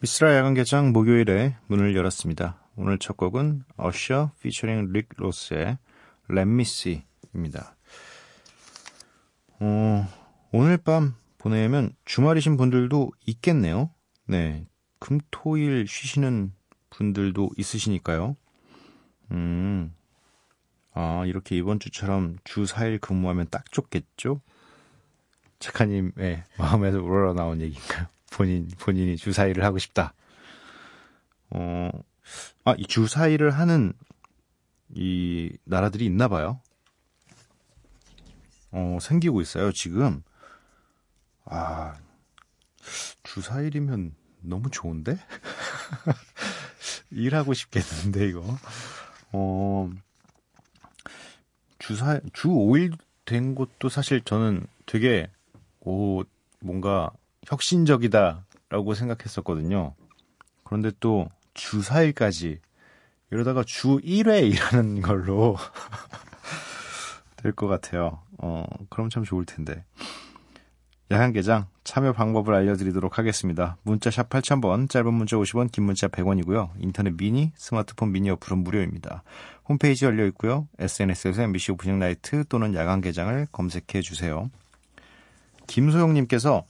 [0.00, 2.60] 미스라 야간 개장 목요일에 문을 열었습니다.
[2.76, 5.78] 오늘 첫 곡은 어셔 피처링 릭 로스의
[6.28, 7.74] 렛미씨입니다.
[9.60, 10.08] 어,
[10.52, 13.90] 오늘 밤 보내면 주말이신 분들도 있겠네요.
[14.26, 14.66] 네.
[15.00, 16.52] 금 토 일 쉬시는
[16.90, 18.36] 분들도 있으시니까요.
[19.32, 19.94] 음.
[20.92, 24.40] 아, 이렇게 이번 주처럼 주 4일 근무하면 딱 좋겠죠?
[25.60, 28.06] 작가님의 마음에서 우러러 나온 얘기인가요?
[28.30, 30.14] 본인, 본인이 주 4일을 하고 싶다.
[31.50, 31.90] 어,
[32.64, 33.92] 아, 이주 4일을 하는
[34.90, 36.60] 이 나라들이 있나 봐요.
[38.70, 40.22] 어, 생기고 있어요, 지금.
[41.44, 41.96] 아,
[43.22, 45.18] 주 4일이면 너무 좋은데?
[47.10, 48.44] 일하고 싶겠는데, 이거.
[49.32, 49.90] 어,
[51.78, 55.30] 주 4, 주 5일 된 것도 사실 저는 되게,
[55.80, 56.22] 오,
[56.60, 57.10] 뭔가
[57.48, 59.94] 혁신적이다라고 생각했었거든요.
[60.64, 62.60] 그런데 또 주 4일까지
[63.32, 65.56] 이러다가 주 1회 일하는 걸로
[67.36, 68.20] 될 것 같아요.
[68.38, 69.84] 어, 그럼 참 좋을 텐데.
[71.10, 73.76] 야간 개장 참여 방법을 알려드리도록 하겠습니다.
[73.82, 76.70] 문자 샵 8000번, 짧은 문자 50원, 긴 문자 100원이고요.
[76.78, 79.24] 인터넷 미니, 스마트폰 미니 어플은 무료입니다.
[79.68, 80.68] 홈페이지 열려 있고요.
[80.78, 84.48] SNS에서 MBC Open Night 또는 야간 개장을 검색해 주세요.
[85.66, 86.64] 김소영님께서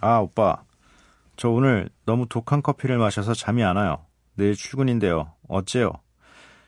[0.00, 0.62] 아 오빠
[1.36, 4.04] 저 오늘 너무 독한 커피를 마셔서 잠이 안 와요.
[4.34, 5.32] 내일 출근인데요.
[5.48, 5.92] 어째요?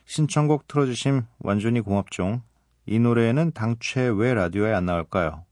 [0.05, 2.43] 신청곡 틀어주심 완전히 고맙종.
[2.87, 5.44] 이 노래는 당최 왜 라디오에 안 나올까요?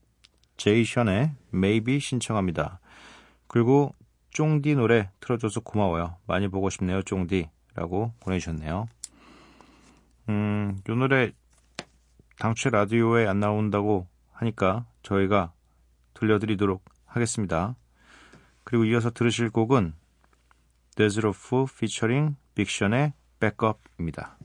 [0.57, 2.81] 제이션의 Maybe 신청합니다.
[3.47, 3.95] 그리고
[4.31, 6.17] 쫑디 노래 틀어줘서 고마워요.
[6.27, 7.49] 많이 보고 싶네요, 쫑디.
[7.75, 8.87] 라고 보내주셨네요.
[10.31, 11.33] 음, 요 노래
[12.39, 15.53] 당최 라디오에 안 나온다고 하니까 저희가
[16.15, 16.85] 들려드리도록
[17.17, 17.77] 하겠습니다.
[18.65, 19.95] 그리고 이어서 들으실 곡은
[20.97, 24.39] 데즈로프 피처링 빅션의 백업입니다.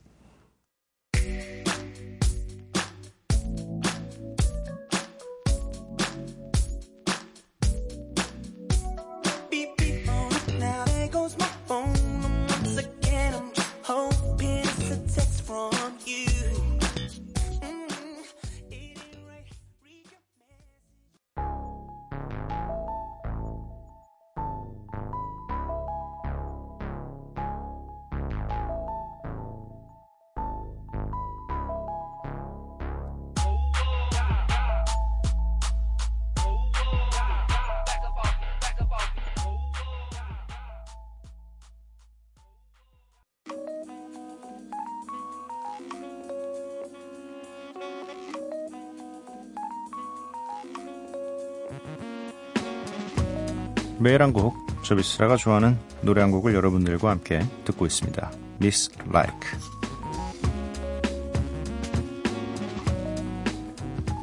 [54.02, 58.32] 매일 한 곡, 저 미쓰라가 좋아하는 노래 한 곡을 여러분들과 함께 듣고 있습니다.
[58.60, 59.60] Miss Like.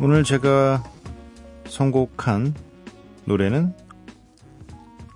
[0.01, 0.83] 오늘 제가
[1.69, 2.55] 선곡한
[3.25, 3.73] 노래는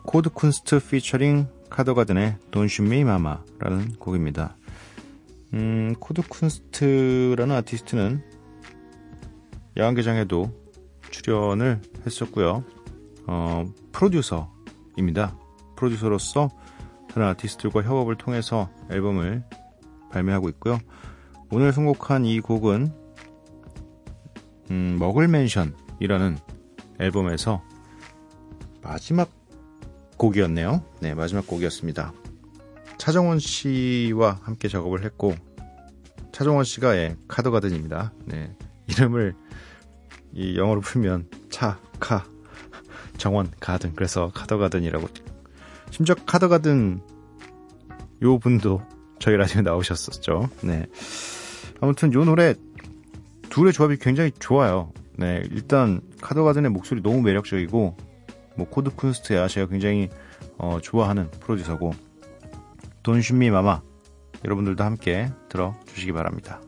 [0.05, 4.57] 코드 쿤스트 피처링 카더가든의 Me Mama라는 곡입니다.
[5.55, 8.23] 음, 코드 쿤스트라는 아티스트는
[9.77, 10.53] 야간개장에도
[11.11, 12.63] 출연을 했었고요.
[13.27, 13.65] 어,
[14.03, 15.37] 프로듀서입니다.
[15.77, 16.51] 프로듀서로서
[17.09, 19.45] 다른 아티스트들과 협업을 통해서 앨범을
[20.11, 20.81] 발매하고 있고요.
[21.53, 22.93] 오늘 선곡한 이 곡은
[24.71, 26.39] 음, 머글맨션이라는
[26.99, 27.63] 앨범에서
[28.83, 29.31] 마지막
[30.17, 30.83] 곡이었네요.
[31.01, 32.13] 네, 마지막 곡이었습니다.
[32.99, 35.35] 차정원 씨와 함께 작업을 했고
[36.33, 38.13] 차정원 씨가 예, 카더가든입니다.
[38.25, 38.57] 네,
[38.89, 39.37] 이름을
[40.33, 42.25] 이 영어로 풀면 차, car,
[43.23, 45.07] 정원, 가든 그래서 카더가든이라고
[45.91, 47.01] 심지어 카더가든
[48.23, 48.83] 요 분도
[49.21, 50.51] 저희 라디오에 나오셨었죠.
[50.63, 50.87] 네.
[51.81, 52.55] 아무튼 요 노래
[53.49, 54.93] 둘의 조합이 굉장히 좋아요.
[55.17, 57.97] 네, 일단 카더가든의 목소리 너무 매력적이고
[58.57, 60.09] 뭐 코드 쿤스트야 제가 굉장히
[60.59, 61.93] 어, 좋아하는 프로듀서고
[63.05, 63.83] 돈슈미 마마
[64.45, 66.61] 여러분들도 함께 들어주시기 바랍니다.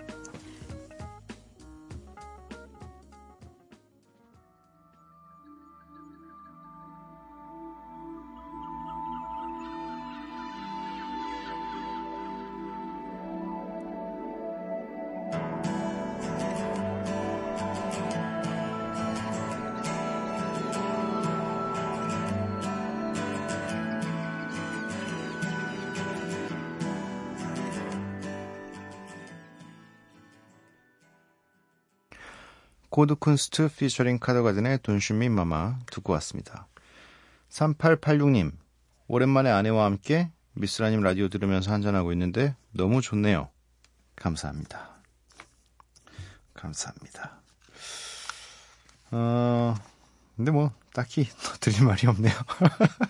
[32.95, 36.69] 코드쿤스트 피처링 카더가든의 Don't Shoot Me MAMA 듣고 왔습니다.
[37.51, 38.53] 3886님,
[39.09, 43.49] 오랜만에 아내와 함께 미쓰라님 라디오 들으면서 한잔하고 있는데 너무 좋네요.
[44.15, 44.91] 감사합니다.
[46.55, 47.43] 감사합니다.
[49.11, 49.75] 어,
[50.37, 52.33] 근데 뭐, 딱히 더 드릴 말이 없네요.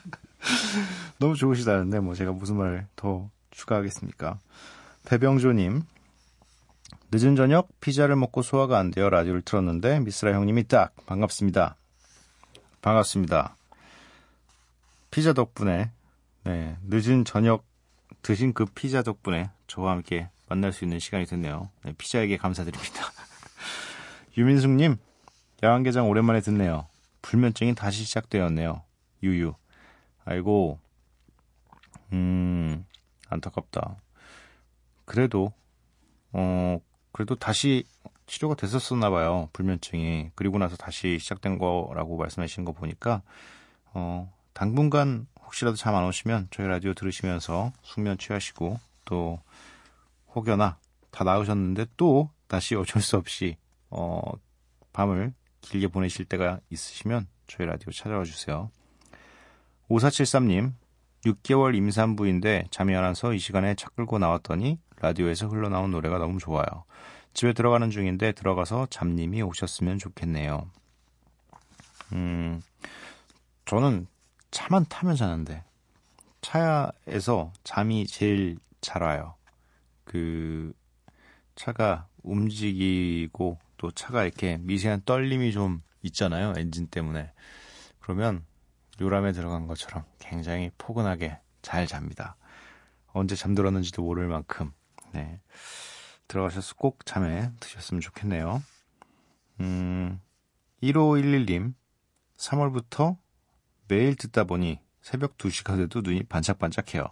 [1.21, 4.39] 너무 좋으시다는데, 뭐, 제가 무슨 말을 더 추가하겠습니까?
[5.05, 5.83] 배병조님,
[7.16, 11.76] 늦은 저녁 피자를 먹고 소화가 안 되어 라디오를 틀었는데, 미스라 형님이 딱, 반갑습니다.
[12.82, 13.56] 반갑습니다.
[15.12, 15.93] 피자 덕분에,
[16.43, 17.64] 네, 늦은 저녁
[18.22, 21.70] 드신 그 피자 덕분에 저와 함께 만날 수 있는 시간이 됐네요.
[21.84, 23.05] 네, 피자에게 감사드립니다.
[24.37, 24.96] 유민숙님,
[25.62, 26.88] 야간개장 오랜만에 듣네요.
[27.22, 28.82] 불면증이 다시 시작되었네요.
[29.22, 29.55] 유유.
[30.25, 30.81] 아이고,
[32.12, 32.84] 음,
[33.28, 33.99] 안타깝다.
[35.05, 35.52] 그래도,
[36.32, 36.81] 어,
[37.14, 37.84] 그래도 다시
[38.26, 39.49] 치료가 됐었었나 봐요.
[39.52, 40.32] 불면증이.
[40.34, 43.22] 그리고 나서 다시 시작된 거라고 말씀하시는 거 보니까,
[43.93, 49.38] 어, 당분간 혹시라도 잠 안 오시면 저희 라디오 들으시면서 숙면 취하시고, 또,
[50.34, 50.76] 혹여나
[51.12, 53.56] 다 나으셨는데 또 다시 어쩔 수 없이,
[53.90, 54.20] 어,
[54.93, 58.72] 밤을 길게 보내실 때가 있으시면 저희 라디오 찾아와 주세요.
[59.88, 60.72] 5473님,
[61.26, 66.85] 6개월 임산부인데 잠이 안 와서 이 시간에 차 끌고 나왔더니 라디오에서 흘러나온 노래가 너무 좋아요.
[67.32, 70.70] 집에 들어가는 중인데 들어가서 잠님이 오셨으면 좋겠네요.
[72.12, 72.62] 음,
[73.67, 74.06] 저는
[74.50, 75.64] 차만 타면 자는데
[76.41, 79.35] 차에서 잠이 제일 잘 와요.
[80.05, 80.73] 그
[81.56, 86.55] 차가 움직이고 또 차가 이렇게 미세한 떨림이 좀 있잖아요.
[86.56, 87.32] 엔진 때문에.
[87.99, 88.44] 그러면
[89.00, 92.37] 요람에 들어간 것처럼 굉장히 포근하게 잘 잡니다.
[93.12, 94.73] 언제 잠들었는지도 모를 만큼.
[95.14, 95.40] 네.
[96.28, 98.62] 들어가셔서 꼭 잠에 드셨으면 좋겠네요.
[99.61, 100.20] 음,
[100.82, 101.75] 1511님,
[102.37, 103.16] 3월부터
[103.88, 107.06] 매일 듣다 보니 새벽 2시가 돼도 눈이 반짝반짝해요.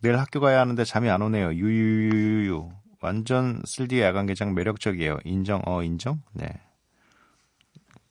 [0.00, 1.52] 내일 학교 가야 하는데 잠이 안 오네요.
[1.54, 2.70] 유유유유.
[3.00, 5.18] 완전 쓸디 야간 개장 매력적이에요.
[5.24, 6.22] 인정, 어, 인정?
[6.32, 6.46] 네.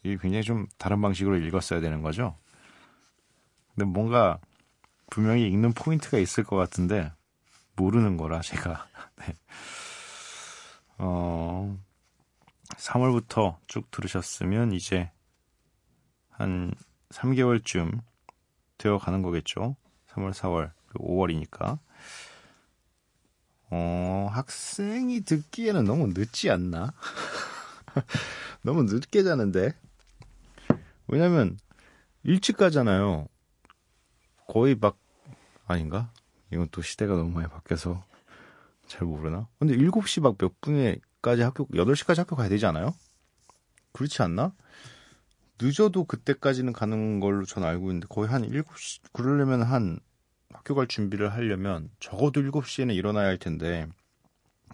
[0.03, 2.35] 이 굉장히 좀 다른 방식으로 읽었어야 되는 거죠.
[3.75, 4.39] 근데 뭔가
[5.09, 7.11] 분명히 읽는 포인트가 있을 것 같은데
[7.81, 8.87] 모르는 거라 제가.
[9.17, 9.35] 네.
[10.99, 11.75] 어,
[12.77, 15.11] 3월부터 쭉 들으셨으면 이제
[16.29, 16.71] 한
[17.09, 18.01] 3개월쯤
[18.77, 19.75] 되어 가는 거겠죠.
[20.09, 21.79] 3월, 4월, 5월이니까.
[23.71, 26.93] 어, 학생이 듣기에는 너무 늦지 않나?
[28.61, 29.73] 너무 늦게 자는데.
[31.07, 31.57] 왜냐면
[32.23, 33.27] 일찍 가잖아요.
[34.47, 34.99] 거의 막
[35.65, 36.11] 아닌가?
[36.51, 38.03] 이건 또 시대가 너무 많이 바뀌어서
[38.87, 39.47] 잘 모르나?
[39.59, 42.93] 근데 7시 막 몇 분에까지 학교 8시까지 학교 가야 되지 않아요?
[43.93, 44.53] 그렇지 않나?
[45.61, 49.99] 늦어도 그때까지는 가는 걸로 전 알고 있는데 거의 한 7시 그러려면 한
[50.51, 53.87] 학교 갈 준비를 하려면 적어도 7시에는 일어나야 할 텐데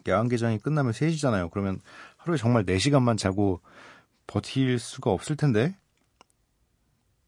[0.07, 1.51] 야간 개장이 끝나면 3시잖아요.
[1.51, 1.81] 그러면
[2.15, 3.61] 하루에 정말 4시간만 자고
[4.27, 5.75] 버틸 수가 없을 텐데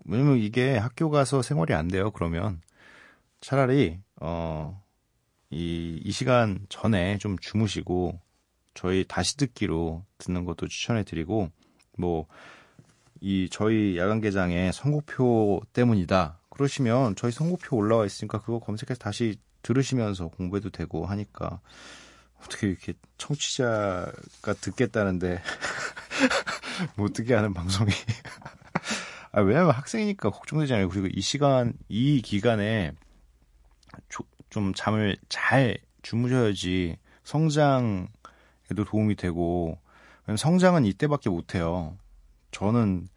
[0.06, 2.12] 왜냐면 이게 학교 가서 생활이 안 돼요.
[2.12, 2.62] 그러면
[3.42, 4.82] 차라리 어,
[5.50, 8.20] 이, 이 시간 전에 좀 주무시고
[8.74, 11.50] 저희 다시 듣기로 듣는 것도 추천해 드리고
[11.98, 12.28] 뭐
[13.22, 16.40] 이 저희 야간 개장의 선곡표 때문이다.
[16.50, 21.60] 그러시면 저희 선곡표 올라와 있으니까 그거 검색해서 다시 들으시면서 공부해도 되고 하니까
[22.42, 25.42] 어떻게 이렇게 청취자가 듣겠다는데
[26.96, 27.92] 못 듣게 하는 방송이
[29.32, 30.90] 아, 왜냐면 학생이니까 걱정되잖아요.
[30.90, 33.09] 그리고 이 시간, 이 기간에 조,
[34.50, 39.78] 좀 잠을 잘 주무셔야지 성장에도 도움이 되고,
[40.38, 41.98] 성장은 이때밖에 못 해요.
[42.52, 43.08] 저는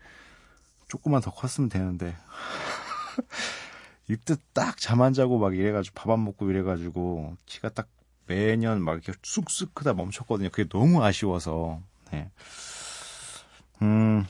[0.88, 2.14] 조금만 더 컸으면 되는데.
[4.08, 7.88] 이때 딱 잠 안 자고 막 이래가지고 밥 안 먹고 이래가지고 키가 딱
[8.26, 10.50] 매년 막 이렇게 쑥쑥 크다 멈췄거든요.
[10.50, 11.80] 그게 너무 아쉬워서.
[12.10, 12.30] 네.
[13.82, 14.24] 음,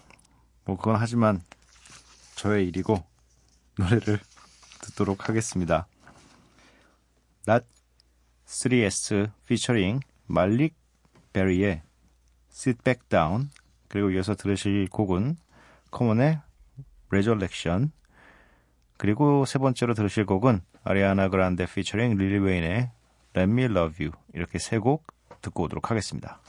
[0.64, 1.42] 뭐 그건 하지만
[2.37, 3.02] 저의 일이고
[3.78, 4.21] 노래를
[4.82, 5.87] 듣도록 하겠습니다.
[7.49, 7.66] Not
[8.46, 10.75] 3S featuring 말릭
[11.32, 11.82] 베리의
[12.50, 13.50] Sit Back Down
[13.88, 15.37] 그리고 이어서 들으실 곡은
[15.90, 16.40] 커먼의
[17.08, 17.90] Resurrection
[18.96, 22.90] 그리고 세 번째로 들으실 곡은 아리아나 그란데 featuring 릴리 웨인의
[23.37, 25.06] Let Me Love You 이렇게 세 곡
[25.42, 26.40] 듣고 오도록 하겠습니다.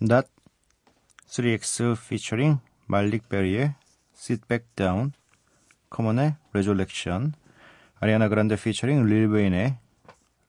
[0.00, 0.28] That
[1.28, 3.74] 3X featuring 말릭 베리의
[4.14, 5.12] Sit Back Down,
[5.90, 7.32] 커먼의 Resurrection,
[8.00, 9.78] 아리아나 그란데 featuring 릴 웨인의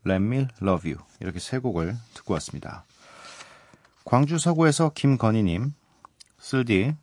[0.05, 2.85] Let Me Love You 이렇게 세 곡을 듣고 왔습니다.
[4.05, 5.73] 광주 서구에서 김건희님,
[6.39, 6.95] 쓸디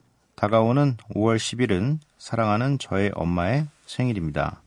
[0.44, 4.60] 다가오는 5월 10일은 사랑하는 저의 엄마의 생일입니다.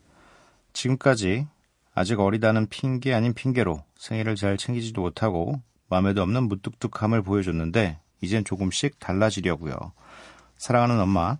[0.73, 1.45] 지금까지
[1.93, 8.97] 아직 어리다는 핑계 아닌 핑계로 생일을 잘 챙기지도 못하고 마음에도 없는 무뚝뚝함을 보여줬는데 이젠 조금씩
[8.97, 9.75] 달라지려고요.
[10.57, 11.37] 사랑하는 엄마,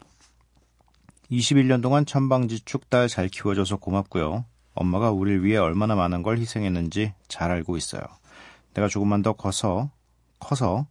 [1.32, 4.46] 21년 동안 천방지축 딸 잘 키워줘서 고맙고요.
[4.76, 8.04] 엄마가 우릴 위해 얼마나 많은 걸 희생했는지 잘 알고 있어요.
[8.76, 9.90] 내가 조금만 더 커서
[10.38, 10.86] 커서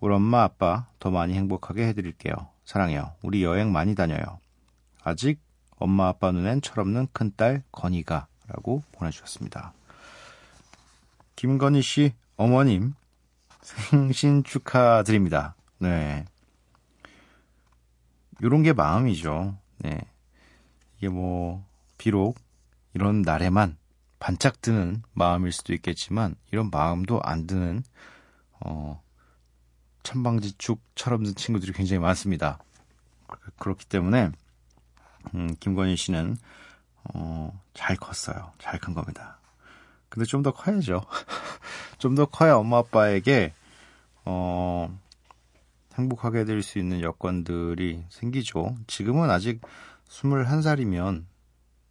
[0.00, 2.34] 우리 엄마 아빠 더 많이 행복하게 해드릴게요.
[2.70, 3.16] 사랑해요.
[3.22, 4.38] 우리 여행 많이 다녀요.
[5.02, 5.40] 아직
[5.80, 9.72] 엄마 아빠 눈엔 철없는 큰딸 건이가 라고 보내주셨습니다.
[11.34, 12.94] 김건희 씨 어머님
[13.60, 15.56] 생신 축하드립니다.
[15.78, 16.24] 네.
[18.40, 19.58] 요런 게 마음이죠.
[19.78, 19.98] 네.
[20.98, 21.66] 이게 뭐,
[21.98, 22.38] 비록
[22.94, 23.78] 이런 날에만
[24.20, 27.82] 반짝 드는 마음일 수도 있겠지만, 이런 마음도 안 드는,
[28.60, 29.02] 어,
[30.02, 32.58] 천방지축처럼 든 친구들이 굉장히 많습니다.
[33.58, 34.30] 그렇기 때문에,
[35.34, 36.36] 음, 김건희 씨는,
[37.14, 38.52] 어, 잘 컸어요.
[38.58, 39.38] 잘 큰 겁니다.
[40.08, 41.04] 근데 좀 더 커야죠.
[41.98, 43.52] 좀 더 커야 엄마 아빠에게,
[44.24, 44.96] 어,
[45.94, 48.76] 행복하게 해드릴 수 있는 여건들이 생기죠.
[48.86, 49.60] 지금은 아직
[50.08, 51.24] 21살이면,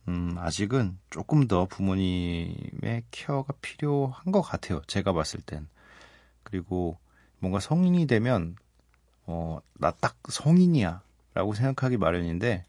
[0.08, 4.82] 음, 아직은 조금 더 부모님의 케어가 필요한 것 같아요.
[4.88, 5.68] 제가 봤을 땐.
[6.44, 6.98] 그리고
[7.40, 8.56] 뭔가 성인이 되면,
[9.26, 11.02] 어, 나 딱 성인이야.
[11.34, 12.66] 라고 생각하기 마련인데,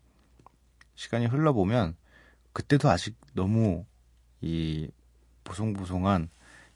[0.94, 1.96] 시간이 흘러보면,
[2.52, 3.84] 그때도 아직 너무
[4.40, 4.90] 이
[5.44, 6.28] 보송보송한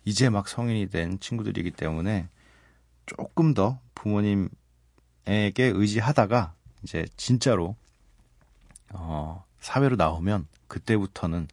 [0.05, 2.29] 이제 막 성인이 된 친구들이기 때문에
[3.07, 4.51] 조금 더 부모님에게
[5.57, 7.77] 의지하다가 이제 진짜로
[8.93, 11.49] 어, 사회로 나오면 그때부터는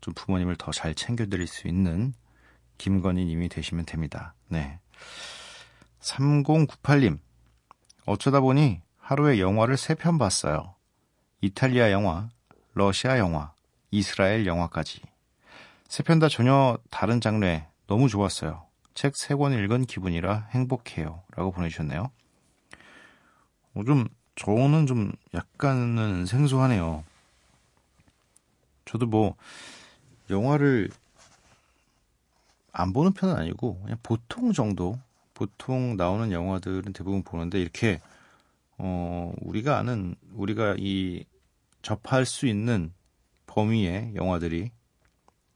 [0.00, 2.12] 좀 부모님을 더 잘 챙겨드릴 수 있는
[2.78, 4.34] 김건희 님이 되시면 됩니다.
[4.48, 4.78] 네.
[6.02, 7.18] 3098님.
[8.04, 10.74] 어쩌다 보니 하루에 영화를 3편 봤어요.
[11.40, 12.28] 이탈리아 영화,
[12.74, 13.52] 러시아 영화,
[13.90, 15.00] 이스라엘 영화까지.
[15.88, 18.66] 세편다 전혀 다른 장르에 너무 좋았어요.
[18.94, 21.22] 책세권 읽은 기분이라 행복해요.
[21.36, 22.10] 라고 보내주셨네요.
[23.74, 27.04] 어, 좀, 저는 좀 약간은 생소하네요.
[28.84, 29.34] 저도 뭐,
[30.30, 30.90] 영화를
[32.72, 34.98] 안 보는 편은 아니고, 그냥 보통 정도,
[35.42, 38.00] 보통 나오는 영화들은 대부분 보는데, 이렇게,
[38.78, 41.24] 어, 우리가 아는, 우리가 이,
[41.82, 42.92] 접할 수 있는
[43.46, 44.70] 범위의 영화들이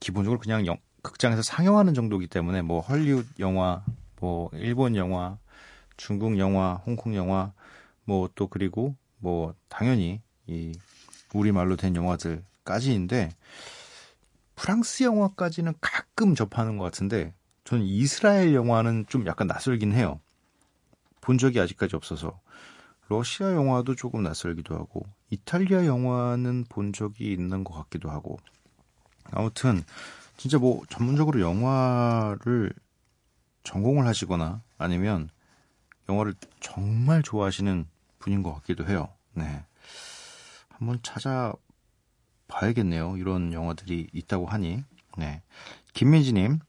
[0.01, 3.85] 기본적으로 그냥 영- 극장에서 상영하는 정도이기 때문에 뭐 헐리우드 영화,
[4.19, 5.37] 뭐 일본 영화,
[5.95, 7.53] 중국 영화, 홍콩 영화,
[8.03, 10.73] 뭐 또 그리고 뭐 당연히 이
[11.33, 13.29] 우리말로 된 영화들까지인데
[14.55, 17.33] 프랑스 영화까지는 가끔 접하는 것 같은데
[17.67, 20.21] 저는 이스라엘 영화는 좀 약간 낯설긴 해요.
[21.19, 22.39] 본 적이 아직까지 없어서
[23.09, 28.39] 러시아 영화도 조금 낯설기도 하고 이탈리아 영화는 본 적이 있는 것 같기도 하고
[29.31, 29.83] 아무튼
[30.37, 32.71] 진짜 뭐 전문적으로 영화를
[33.63, 35.29] 전공을 하시거나 아니면
[36.07, 37.85] 영화를 정말 좋아하시는
[38.19, 39.09] 분인 것 같기도 해요.
[39.33, 39.65] 네.
[40.69, 40.99] 한번
[42.47, 43.17] 찾아봐야겠네요.
[43.17, 44.85] 이런 영화들이 있다고 하니.
[45.17, 45.41] 네.
[45.93, 46.59] 김민지님,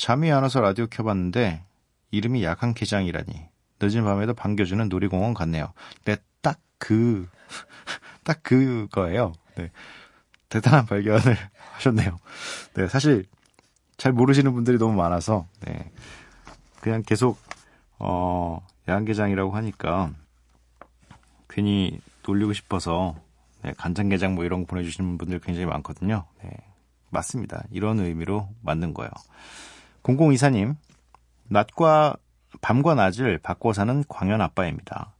[0.00, 1.62] 잠이 안 와서 라디오 켜봤는데
[2.10, 3.50] 이름이 약한 개장이라니.
[3.82, 5.74] 늦은 밤에도 반겨주는 놀이공원 같네요.
[6.06, 7.28] 네, 딱 그,
[8.24, 9.34] 딱 그거예요.
[9.56, 9.70] 네.
[10.48, 11.36] 대단한 발견을
[11.76, 12.18] 하셨네요.
[12.74, 13.26] 네, 사실
[13.98, 15.92] 잘 모르시는 분들이 너무 많아서 네,
[16.80, 17.38] 그냥 계속
[17.98, 20.14] 어, 야간개장이라고 하니까
[21.50, 23.16] 괜히 놀리고 싶어서
[23.62, 26.24] 네, 간장게장 뭐 이런 거 보내주시는 분들 굉장히 많거든요.
[26.42, 26.50] 네,
[27.10, 27.64] 맞습니다.
[27.70, 29.10] 이런 의미로 만든 거예요.
[30.02, 30.76] 0024님,
[31.48, 32.16] 낮과
[32.60, 35.12] 밤과 낮을 바꿔 사는 광현 아빠입니다.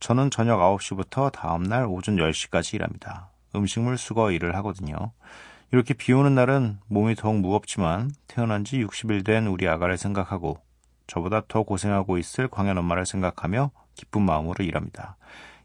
[0.00, 3.30] 저는 저녁 9시부터 다음날 오전 10시까지 일합니다.
[3.54, 5.12] 음식물 수거 일을 하거든요.
[5.70, 10.58] 이렇게 비 오는 날은 몸이 더욱 무겁지만 태어난 지 60일 된 우리 아가를 생각하고
[11.06, 15.16] 저보다 더 고생하고 있을 광현 엄마를 생각하며 기쁜 마음으로 일합니다.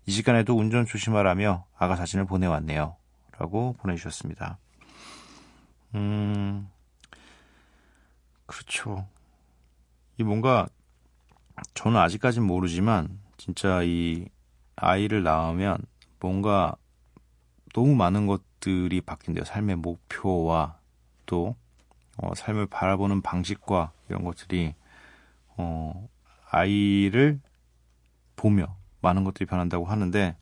[0.05, 2.95] 이 시간에도 운전 조심하라며 아가 사진을 보내왔네요.
[3.37, 4.57] 라고 보내주셨습니다.
[5.95, 6.69] 음,
[8.47, 9.07] 그렇죠.
[10.17, 10.67] 이 뭔가
[11.75, 14.27] 저는 아직까진 모르지만 진짜 이
[14.75, 15.77] 아이를 낳으면
[16.19, 16.75] 뭔가
[17.73, 19.43] 너무 많은 것들이 바뀐대요.
[19.43, 20.79] 삶의 목표와
[21.25, 21.55] 또
[22.17, 24.73] 어, 삶을 바라보는 방식과 이런 것들이
[25.57, 26.09] 어,
[26.49, 27.39] 아이를
[28.35, 30.35] 보며 많은 것들이 변한다고 하는데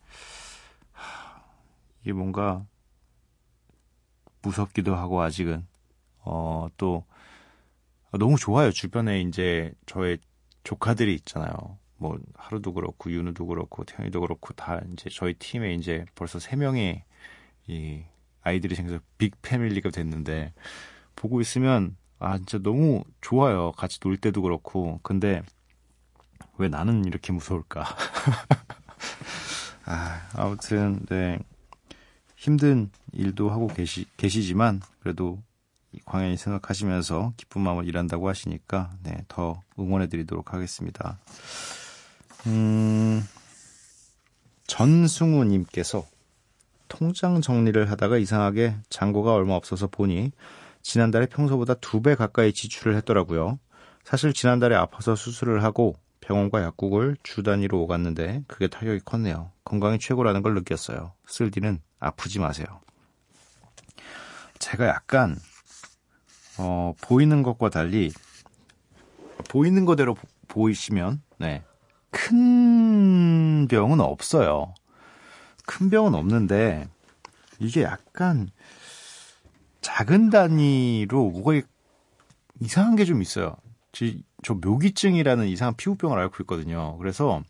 [0.93, 1.41] 하,
[2.01, 2.65] 이게 뭔가
[4.41, 5.65] 무섭기도 하고 아직은
[6.19, 7.03] 어, 또
[8.17, 8.71] 너무 좋아요.
[8.71, 10.17] 주변에 이제 저의
[10.63, 11.77] 조카들이 있잖아요.
[11.97, 17.03] 뭐 하루도 그렇고 윤우도 그렇고 태연이도 그렇고 다 이제 저희 팀에 이제 벌써 세 명의
[17.67, 18.03] 이
[18.41, 20.53] 아이들이 생겨서 빅 패밀리가 됐는데
[21.15, 23.71] 보고 있으면 아 진짜 너무 좋아요.
[23.71, 25.41] 같이 놀 때도 그렇고 근데
[26.57, 27.85] 왜 나는 이렇게 무서울까?
[29.85, 31.39] 아 아무튼 네
[32.35, 35.54] 힘든 일도 하고 계시 계시지만 그래도 이
[36.05, 41.17] 광연히 생각하시면서 기쁜 마음을 일한다고 하시니까 네, 더 응원해 드리도록 하겠습니다.
[42.47, 43.25] 음,
[44.67, 46.05] 전승우 님께서
[46.87, 50.31] 통장 정리를 하다가 이상하게 잔고가 얼마 없어서 보니
[50.81, 53.59] 지난달에 평소보다 두 배 가까이 지출을 했더라고요.
[54.03, 59.51] 사실 지난달에 아파서 수술을 하고 병원과 약국을 주 단위로 오갔는데 그게 타격이 컸네요.
[59.63, 61.13] 건강이 최고라는 걸 느꼈어요.
[61.27, 62.65] 쓸디는 아프지 마세요.
[64.59, 65.37] 제가 약간
[66.57, 68.11] 어, 보이는 것과 달리
[69.49, 71.63] 보이는 거대로 보- 보이시면 네.
[72.11, 74.73] 큰 병은 없어요.
[75.65, 76.87] 큰 병은 없는데
[77.59, 78.49] 이게 약간
[79.81, 81.61] 작은 단위로 뭐가
[82.61, 83.55] 이상한 게 좀 있어요.
[83.91, 86.97] 지- 저 묘기증이라는 이상한 피부병을 앓고 있거든요.
[86.97, 87.41] 그래서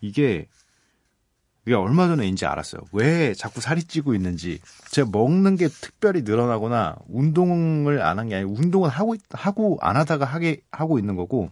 [0.00, 0.48] 이게
[1.66, 2.82] 이게 얼마 전에 인지 알았어요.
[2.92, 4.60] 왜 자꾸 살이 찌고 있는지.
[4.92, 9.96] 제가 먹는 게 특별히 늘어나거나 운동을 안 한 게 아니고 운동은 하고 있- 하고 안
[9.96, 11.50] 하다가 하게 하고 있는 거고.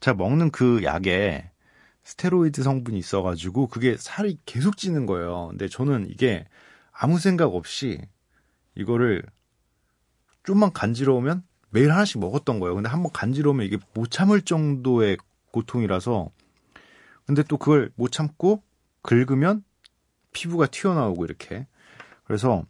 [0.00, 1.48] 제가 먹는 그 약에
[2.04, 5.48] 스테로이드 성분이 있어가지고 그게 살이 계속 찌는 거예요.
[5.50, 6.46] 근데 저는 이게
[6.92, 8.00] 아무 생각 없이
[8.74, 9.22] 이거를
[10.42, 12.74] 좀만 간지러우면 매일 하나씩 먹었던 거예요.
[12.74, 15.16] 근데 한번 간지러우면 이게 못 참을 정도의
[15.52, 16.30] 고통이라서
[17.32, 18.62] 근데 또 그걸 못 참고
[19.00, 19.64] 긁으면
[20.34, 21.66] 피부가 튀어나오고 이렇게.
[22.24, 22.66] 그래서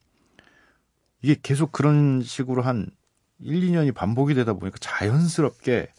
[1.21, 2.89] 이게 계속 그런 식으로 한
[3.41, 5.93] 1, 2년이 반복이 되다 보니까 자연스럽게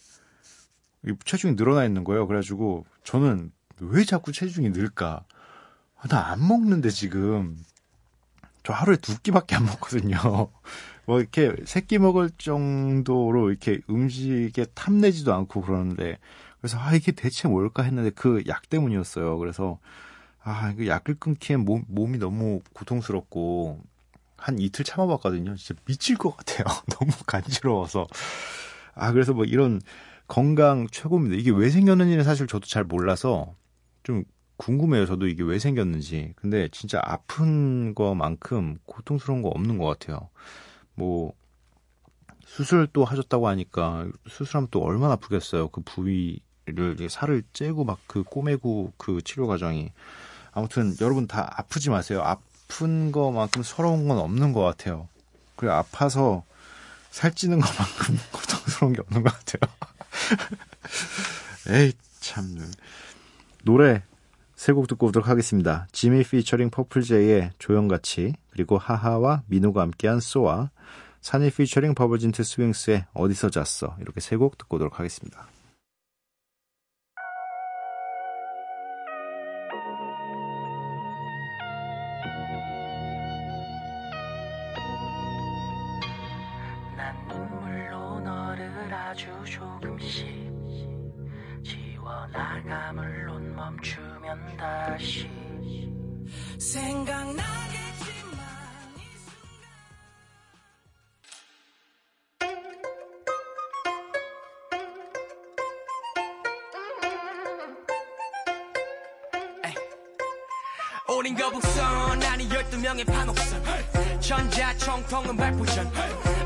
[1.06, 2.26] 이 체중이 늘어나 있는 거예요.
[2.26, 5.26] 그래가지고 저는 왜 자꾸 체중이 늘까?
[6.10, 7.58] 나안 먹는데 지금
[8.64, 10.16] 저 하루에 두 끼밖에 안 먹거든요.
[11.06, 16.18] 뭐 이렇게 세 끼 먹을 정도로 이렇게 음식에 탐내지도 않고 그러는데
[16.64, 19.38] 그래서 아 이게 대체 뭘까 했는데 그 약 때문이었어요.
[19.38, 19.80] 그래서
[20.42, 23.82] 아 이거 약을 끊기엔 몸, 몸이 너무 고통스럽고
[24.38, 25.56] 한 이틀 참아봤거든요.
[25.58, 26.64] 진짜 미칠 것 같아요.
[26.98, 28.08] 너무 간지러워서
[28.96, 29.82] 아 그래서 뭐 이런
[30.30, 31.36] 건강 최고입니다.
[31.36, 33.56] 이게 왜 생겼는지는 사실 저도 잘 몰라서
[34.04, 34.24] 좀
[34.56, 35.06] 궁금해요.
[35.06, 36.32] 저도 이게 왜 생겼는지.
[36.38, 40.30] 근데 진짜 아픈 거만큼 고통스러운 거 없는 것 같아요.
[40.96, 41.34] 뭐
[42.46, 45.70] 수술 또 하셨다고 하니까 수술하면 또 얼마나 아프겠어요.
[45.70, 49.92] 그 부위 를 살을 째고 막 그 꼬매고 그 치료 과정이
[50.52, 52.22] 아무튼 여러분 다 아프지 마세요.
[52.24, 55.08] 아픈 거만큼 서러운 건 없는 것 같아요.
[55.56, 56.44] 그래 아파서
[57.12, 59.74] 살찌는 것만큼 고통스러운 게 없는 것 같아요.
[61.70, 62.72] 에이 참
[63.64, 64.04] 노래
[64.56, 65.88] 세 곡 듣고 오도록 하겠습니다.
[65.92, 70.70] 지미 피처링 퍼플제이의 조영같이 그리고 하하와 민호가 함께한 쏘아
[71.22, 75.48] 산이 피처링 버벌진트 스윙스의 어디서 잤어 이렇게 세 곡 듣고 오도록 하겠습니다.
[89.14, 90.26] 아주 조금씩
[91.64, 95.30] 지워나가 물론 멈추면 다시
[96.58, 97.44] 생각나겠지만
[98.98, 99.38] 이 순간.
[111.16, 114.03] 우린 거북선 아니 12명의 판옥선.
[114.24, 115.92] 천자 총통은 발포전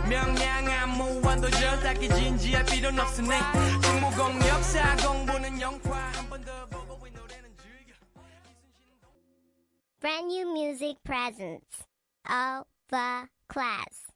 [0.10, 3.40] 명량한 무한도전 딱히 진지할 필요는 없으네.
[3.84, 5.78] 중무공 역사 공부는 영화
[6.16, 7.94] 한 번 더 보고 이 노래는 즐겨.
[10.00, 11.86] Brand new music presents.
[12.28, 14.08] Over class.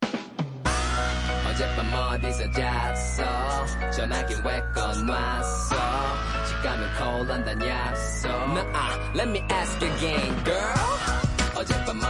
[1.47, 3.91] 어젯밤 어디서 잤어?
[3.91, 5.75] 전화기 왜 꺼놨어?
[6.47, 8.29] 집 가면 콜한단 약속.
[8.53, 10.73] Nah, let me ask again girl.
[11.55, 12.01] 어젯밤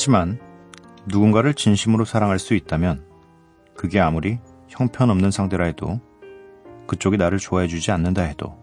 [0.00, 0.38] 하지만
[1.08, 3.04] 누군가를 진심으로 사랑할 수 있다면
[3.74, 6.00] 그게 아무리 형편없는 상대라 해도
[6.86, 8.56] 그쪽이 나를 좋아해 주지 않는다 해도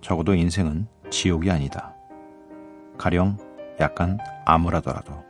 [0.00, 1.94] 적어도 인생은 지옥이 아니다.
[2.96, 3.36] 가령
[3.78, 5.22] 약간 암울하더라도.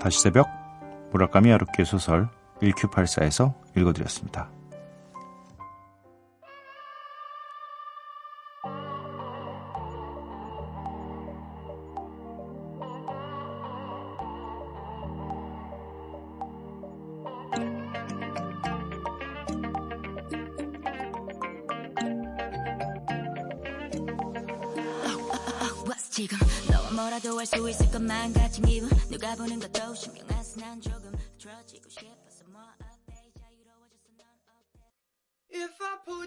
[0.00, 0.48] 다시 새벽
[1.10, 2.28] 무라카미 하루키의 소설
[2.62, 4.59] 1Q84에서 읽어드렸습니다.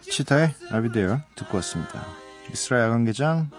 [0.02, 0.54] 치타의
[0.92, 2.06] there 듣고 왔습니다.
[2.52, 3.50] 이스라 야간개장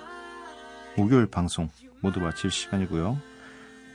[0.96, 1.70] 목요일 방송
[2.00, 3.18] 모두 마칠 시간이고요.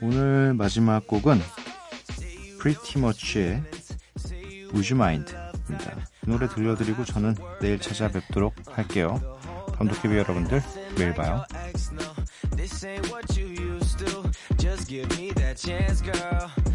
[0.02, 1.40] 오늘 마지막 곡은
[2.60, 3.62] Pretty Much의
[4.72, 6.06] Would You Mind입니다.
[6.26, 9.20] 이 노래 들려드리고 저는 내일 찾아뵙도록 할게요.
[9.74, 10.62] 감독TV 여러분들
[10.98, 11.44] 매일 봐요.
[12.56, 14.30] This ain't what you used to.
[14.58, 16.50] Just give me that chance, girl.
[16.66, 16.69] Uh,